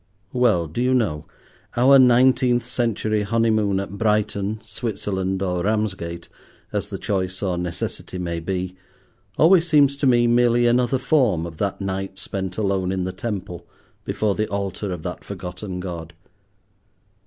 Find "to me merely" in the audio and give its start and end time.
9.97-10.65